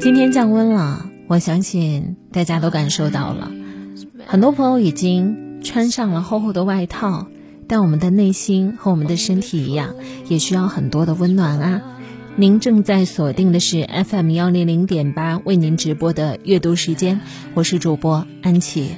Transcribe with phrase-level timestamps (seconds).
[0.00, 3.52] 今天降温了，我相信大家都感受到了，
[4.26, 7.28] 很多朋友已经穿上了厚厚的外套，
[7.68, 9.94] 但我们的内心和我们的身体一样，
[10.28, 11.82] 也需要很多的温暖啊。
[12.34, 17.20] 您正在锁定的是 FM 幺零零点八为您直播的阅读时间，
[17.54, 18.92] 我是主播安琪。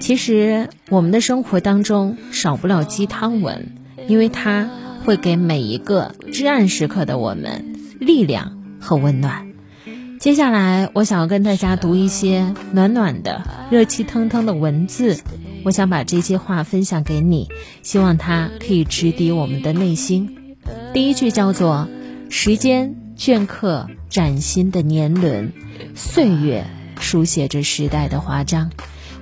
[0.00, 3.76] 其实我们的生活当中少不了鸡汤文，
[4.08, 4.68] 因为它
[5.04, 9.53] 会给每一个至暗时刻的我们力量和温暖。
[10.20, 15.18] 接下来，我想要跟大家读一些暖暖的、热气腾腾的文字，
[15.64, 17.48] 我想把这些话分享给你，
[17.82, 20.56] 希望它可以直抵我们的内心。
[20.92, 21.88] 第一句叫做。
[22.30, 25.52] 时间镌刻崭新的年轮，
[25.94, 26.64] 岁月
[26.98, 28.72] 书写着时代的华章。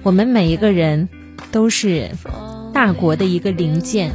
[0.03, 1.11] 我们每一个人
[1.51, 2.13] 都是
[2.73, 4.13] 大国的一个零件，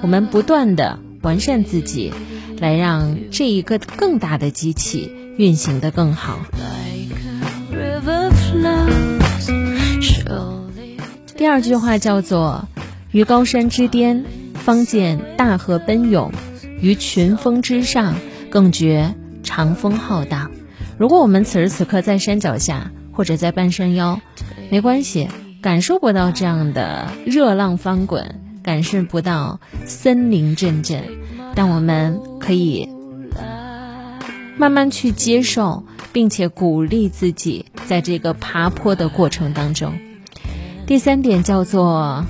[0.00, 2.10] 我们不断的完善自己，
[2.58, 6.38] 来让这一个更大的机器运行的更好。
[11.36, 12.68] 第二句话叫做：
[13.12, 16.30] 于高山之巅，方见大河奔涌；
[16.80, 18.14] 于群峰之上。
[18.50, 20.50] 更觉长风浩荡。
[20.96, 24.22] 如果我们此时此刻在山脚下，或者在半山腰，
[24.70, 25.28] 没关系，
[25.60, 31.04] 感受不到这样的热浪翻滚，感受不到森林阵阵，
[31.54, 32.88] 但我们可以
[34.58, 39.94] 慢慢去接受，并且鼓励自己，在这个爬坡的过程当中。
[40.86, 42.26] 第三点叫做，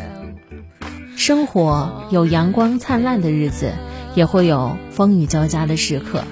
[1.17, 3.73] 生活有阳光灿烂的日子。
[4.15, 6.25] 也会有风雨交加的时刻，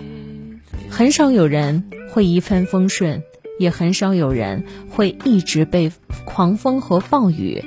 [0.91, 3.23] 很少有人会一帆风顺，
[3.61, 5.93] 也很少有人会一直被
[6.25, 7.65] 狂风和暴雨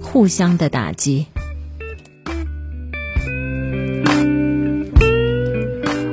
[0.00, 1.26] 互相的打击。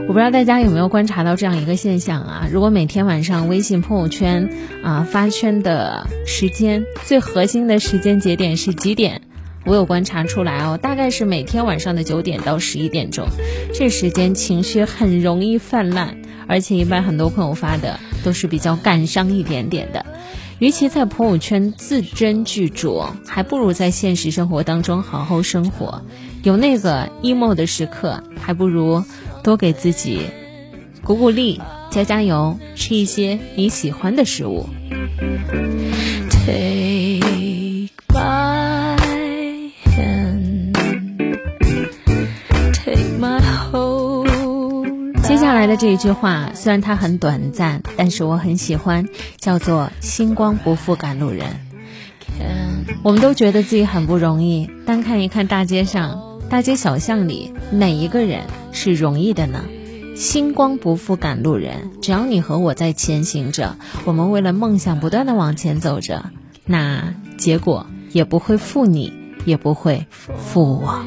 [0.10, 2.48] 我不知道大家有没有观察到这样一个现象啊？
[2.52, 4.50] 如果每天晚上微信朋友圈
[4.84, 9.22] 啊发圈的时间，最核心的时间节点是几点？
[9.66, 13.28] 我有观察出来哦，大概是每天晚上的九点到十一点钟，
[13.72, 20.04] 这时间情绪很容易泛滥，而且一般很多朋友发的都是比较感伤一点点的。
[20.58, 26.02] 与其在朋友圈字斟句酌，还不如在现实生活当中好好生活。
[26.42, 29.04] 有那个 emo 的时刻，还不如
[29.44, 30.22] 多给自己
[31.04, 34.68] 鼓鼓励、加加油，吃一些你喜欢的食物。
[36.46, 38.98] take my
[39.86, 40.74] hand。
[42.74, 43.40] take my
[43.72, 49.08] home 接下来的这一句话，虽然它很短暂，但是我很喜欢，
[49.38, 51.46] 叫做“星光不负赶路人”。
[53.04, 59.64] 我们都觉得自己很不容易，单看一看大街上、大街小巷里，哪一个人是容易的呢？
[60.16, 66.32] 星光不负赶路人，只要你和我在前行着，我们为了梦想不断的往前走着，
[66.66, 69.14] 那结果也不会负你，
[69.46, 71.06] 也不会负我。